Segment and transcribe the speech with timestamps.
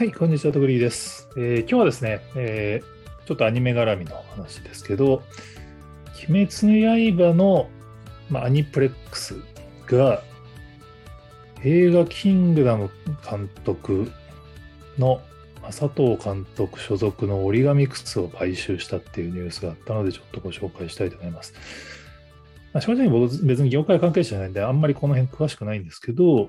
[0.00, 5.22] はい、こんにちは、とぐりです、えー、今日はですね、えー、ちょっとアニメ絡みの話ですけど、
[6.26, 7.68] 鬼滅の刃の、
[8.30, 9.34] まあ、アニプレックス
[9.86, 10.22] が
[11.62, 12.88] 映画キングダム
[13.30, 14.10] 監督
[14.96, 15.20] の
[15.64, 21.52] 佐藤監督所属の折り紙靴を買収したっていうニュースがあったので、ちょっとご紹介したいと思います。
[22.72, 26.48] まあ、正直僕別に業界関係者じゃないんで、あんまりこの辺詳しくないんですけど、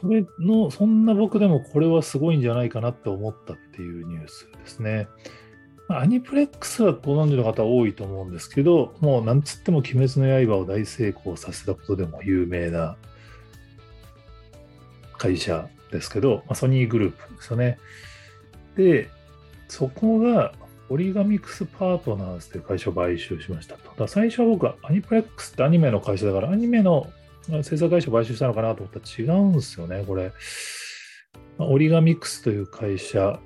[0.00, 5.08] それの、そんな僕でもこれはすごいんじゃないかなって思ったっていうニュースですね。
[5.88, 12.96] アニプレックスはご存知の方多いと思うんですけど、もうなんつっても鬼滅の刃を大成功させたことでも有名な
[15.16, 17.78] 会社ですけど、ま、ソニーグループですよね。
[18.76, 19.08] で、
[19.68, 20.52] そこが
[20.88, 23.92] オリガミクスパートナーズという会社を買収しましたと。
[23.96, 27.10] だ最初は僕はアニプレックスってアニメの会社だから、アニメの
[27.62, 30.32] 制作会社買収したのかなと思ったら違うんですよね、これ。
[31.58, 33.40] まあ、オリガミックスという会社、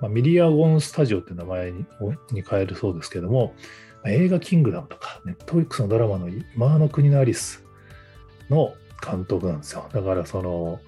[0.00, 1.84] まあ、ミリアゴンスタジオって名前に
[2.32, 3.54] に変えるそうですけども、
[4.02, 7.64] まあ、映画キングダムとか、ネットフリックスのドラマの今の国のアリス
[8.50, 9.88] の監督なんですよ。
[9.92, 10.80] だからその、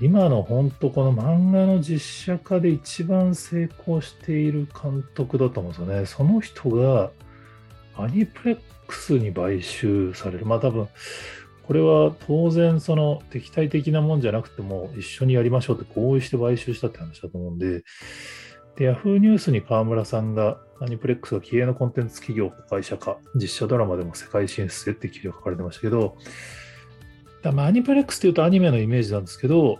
[0.00, 6.06] 今の本当この漫画の実写化で一番成功している監督だと思うんですよね。
[6.06, 7.12] その人が
[7.96, 10.46] アニプレックスに買収される。
[10.46, 10.88] まあ多分、
[11.62, 17.82] これは当然その敵対的なもんじゃなくても一緒にやりましょうって合意して買収したって話だと思うんで、
[18.76, 26.16] で、Yahoo ニュースに河村さんがアニプレックスが気鋭のコンテンツ企業会社化、実写ドラマでも世界進出へって記事が書かれてましたけど、
[27.52, 29.78] まあ、アニプレックスっていうとアニメのイメージなんですけど、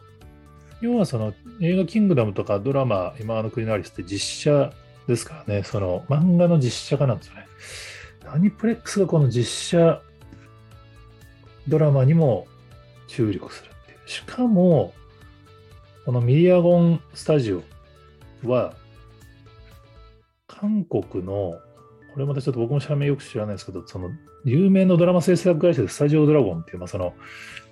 [0.81, 4.73] 要はその映画キングダムとかドラマ、今の国のアリスって実写
[5.07, 7.47] ですからね、その漫画の実写化なんですよね。
[8.33, 10.01] アニプレックスがこの実写
[11.69, 12.47] ドラマにも
[13.07, 14.09] 注力するっていう。
[14.09, 14.95] しかも、
[16.07, 17.63] このミリアゴンスタジオ
[18.49, 18.75] は、
[20.47, 21.61] 韓国の、
[22.15, 24.11] これまたちょっと僕も社名よく知らないですけど、その
[24.47, 27.13] 有名なドラマ制作会社でスタジオドラゴンっていう、まあ、その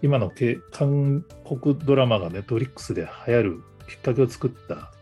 [0.02, 0.30] 今の
[0.72, 4.92] 韓国ドラマがネットフリックスで流行るきっかけを作った、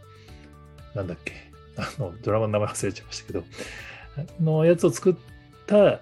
[0.95, 3.45] なんだっけ、あのドラマの名前忘れちゃいましたけど、
[4.41, 5.17] のやつを作っっ
[5.69, 6.01] た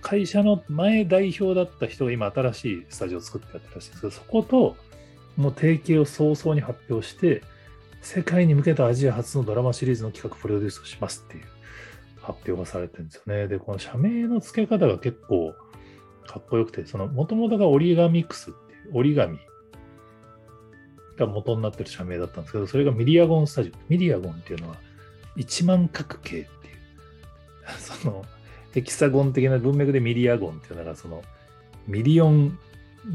[0.00, 4.76] 会社の前代表だった人が今新しいスタジオを作ってやったらしいんですけど、そこと
[5.36, 7.42] もう提携を早々に発表して、
[8.00, 11.44] 世界に向けたアジア初のドラマシリーズの企画プロデュースをしますっていう
[12.20, 13.46] 発表がされてるんですよね。
[13.46, 15.54] で、この社名の付け方が結構
[16.26, 19.38] かっこよくて、その元々がオリガミックスっていう折り紙
[21.16, 23.78] が元になってる社名だったんですけど、それがミリアゴンスタジオ。
[23.88, 24.76] ミリアゴンっていうのは
[25.36, 26.48] 1万角形って
[27.78, 28.24] その
[28.72, 31.22] ヘキサゴン的な文脈でミリアゴンっていうのがその
[31.86, 32.58] ミリオン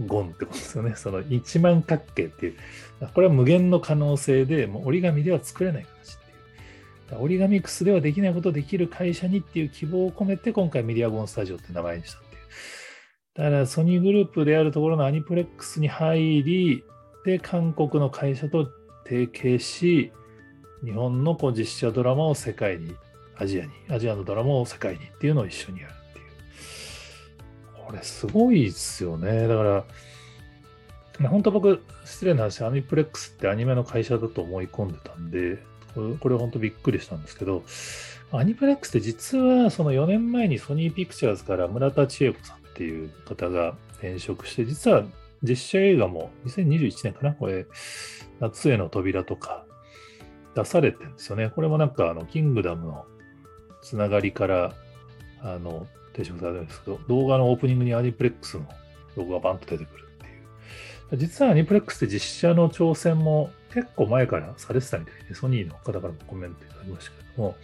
[0.06, 0.96] ゴンってことですよね。
[0.96, 2.56] その1万角形っていう。
[3.14, 6.18] これは無限の可能性で、もう折り紙では作れない形っ
[7.10, 7.22] ていう。
[7.22, 12.42] 折り紙クスではできないことできる会社にっていう希望を込めて、今回ミリアゴンスタジオって名前にしたっていう。
[13.36, 16.84] だからソニーグループであるところのアニプレックスに入り、
[17.24, 18.70] で、韓国の会社と
[19.06, 20.12] 提携し、
[20.84, 22.94] 日本のこう実写ドラマを世界に
[23.40, 27.86] アジアに、アジアのドラマを世界にっていうのを一緒にやるっていう。
[27.86, 29.48] これすごいですよね。
[29.48, 29.64] だか
[31.20, 35.58] ら、本当僕、失礼な話、アニプレックスってアニメの会社だと思い込んでたんで、
[35.96, 37.64] これこれ本当びっくりしたんですけど、
[38.32, 45.04] アニプレックスって実はその4年前にソニーピクチャーズから村田千恵子さんっていう方が転職して、実は
[45.44, 47.66] 実写映画も2021年かなこれ、
[48.40, 49.66] 夏への扉とか
[50.56, 51.50] 出されてるんですよね。
[51.50, 53.06] これもなんかあの、キングダムの
[53.82, 54.74] つながりから
[55.42, 58.68] あの提唱されるんですけど、動画のオープニングにアニプレックスの
[59.16, 61.18] ロゴがバンと出てくるっていう。
[61.18, 67.56] 実はアニプレックスって実写の挑戦も結構前からされてたみたいで、ソニーの方からもコメントいただきましたけども、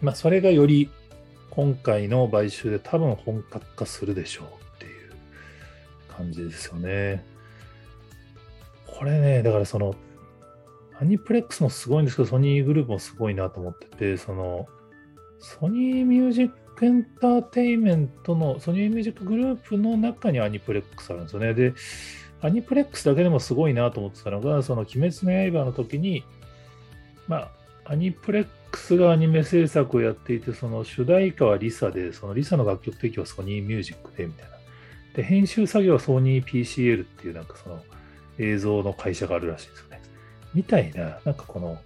[0.00, 0.90] まあ、それがより
[1.50, 5.12] 今回の買収で多分本格化するでしょうっていう
[6.08, 7.24] 感じですよね。
[8.86, 9.94] これね、だからその
[11.00, 14.66] アニプレックスもすごいんですけど、ソニーグループもすごいなと思ってて、その、
[15.38, 21.54] ソニーミュージックエンターテインメントの、ソニーミュージックグループの中にアニプレックスあるんですよね。
[21.54, 21.74] で、
[22.40, 26.24] アニプレックスだけでもすごいなと思ってたのが、その、鬼滅の刃の時に、
[27.28, 34.56] まあ、アニプレックスがアニメ制作をやっていて、その主題歌はリサで、そのリサの楽曲提供はソニーミュージックで、みたいな。
[35.14, 37.82] で、編集作業はソニー PCL っていうなんかその
[38.38, 40.07] 映像の会社があるらしいんですよね。
[40.54, 41.78] みたいな、なんかこの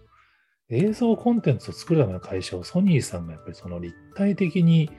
[0.71, 4.91] 映像コンテンツを作るための会社をソニーさんがやっぱりその立体的に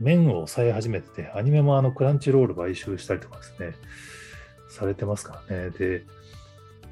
[0.00, 3.74] 面を抑え始めてて、アニメもあのクランチロール買収したりとかですね。
[4.68, 5.70] されてますからね。
[5.70, 6.04] で、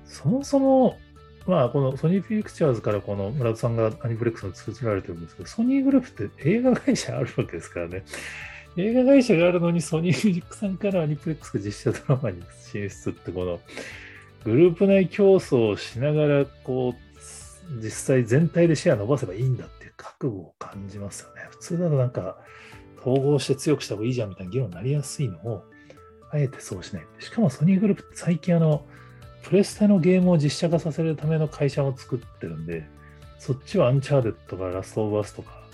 [0.07, 0.99] そもそも、
[1.47, 8.03] まあ、このソニーピクチャーズからこの村田さんがアニプレックスに通じられてるんですけど、ソニーグループって映画会社あるわけですからね。
[8.79, 12.43] 映画会社があるのにソニーミュージックさんからアニプレックスが実写ドラマに
[12.73, 13.61] 進出ってこの
[14.47, 21.43] グループ内競争をしながらこう実際全体でシェア伸ばせばいいんだっていう覚悟を感じますよね。
[21.51, 22.39] 普通だとなんか
[23.01, 25.65] 統合して強くした方がいいじゃんみたいな議論になりやすいのを
[26.31, 27.07] あえてそうしない。
[27.19, 28.87] しかもソニーグループって最近あの
[29.43, 32.89] プレステのゲームを実写化させるための会社も作ってるんで
[33.39, 35.67] そっちはアンチャーデッドとかラストオブアスとか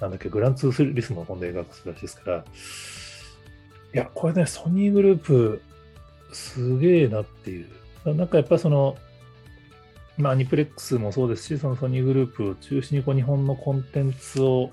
[0.00, 2.42] なんだっけ、グランツーリスモを今度映画化するらしいですから、い
[3.92, 5.62] や、これね、ソニーグループ、
[6.32, 7.68] すげえなっていう。
[8.04, 8.96] なんかやっぱりその、
[10.16, 14.70] まあ、アニプレックスもそうですし、そのソニーグループを中心にこう日本のコンテンツを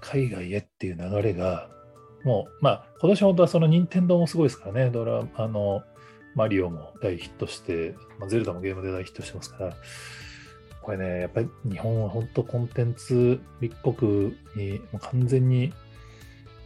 [0.00, 1.68] 海外へっていう流れが、
[2.24, 5.82] もう、まあ、今年本当はその任天堂もすごいですからね、ドラあの、
[6.34, 9.76] マリオも大ヒットして、まあ、ゼルダもゲームで大ヒットしてますから、
[10.82, 15.72] これね、やっぱり日本は本当コンテンツ立国に完全に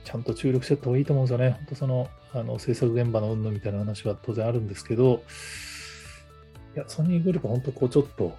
[0.08, 1.50] ちゃんと注力していった方がいいと思うんですよね。
[1.50, 5.22] 本当その、あの制作現場の云々みたいな話は当然あるんですけど、
[6.74, 8.38] いや、ソニーグループは本当こうちょっと、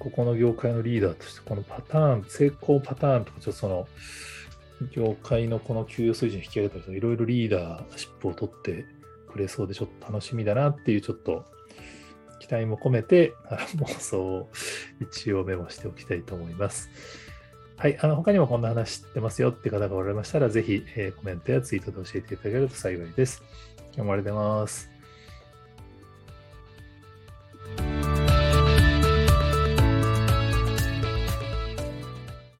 [0.00, 3.86] ここの業界のリーダーとして、このパターン、成功パターンとか、ちょっとその、
[4.90, 8.86] 業界のこの給与水準引き上げたりとか、いろいろリーダーシップを取って
[9.30, 11.44] くれそうで、ちょっと楽しみだなっていう、ちょっと
[12.40, 13.34] 期待も込めて、
[13.76, 14.50] 妄想を
[15.00, 16.90] 一応メモしておきたいと思います。
[17.80, 23.42] はい、あの他にもこんな話知ってますよって方がおられましたら、ぜひ、えー、コメントやツイートで教えていただけると幸いです。
[23.94, 24.99] 今日もありがとうございます。